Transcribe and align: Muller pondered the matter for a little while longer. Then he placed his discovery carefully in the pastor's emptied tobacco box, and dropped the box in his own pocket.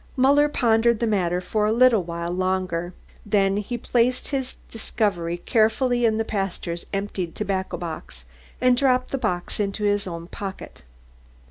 Muller 0.15 0.49
pondered 0.49 0.99
the 0.99 1.05
matter 1.05 1.39
for 1.41 1.67
a 1.67 1.71
little 1.71 2.01
while 2.01 2.31
longer. 2.31 2.95
Then 3.23 3.57
he 3.57 3.77
placed 3.77 4.29
his 4.29 4.55
discovery 4.67 5.37
carefully 5.37 6.05
in 6.05 6.17
the 6.17 6.25
pastor's 6.25 6.87
emptied 6.91 7.35
tobacco 7.35 7.77
box, 7.77 8.25
and 8.59 8.75
dropped 8.75 9.11
the 9.11 9.19
box 9.19 9.59
in 9.59 9.71
his 9.73 10.07
own 10.07 10.25
pocket. 10.25 10.81